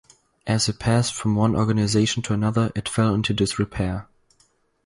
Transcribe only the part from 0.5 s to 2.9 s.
it passed from one organization to another it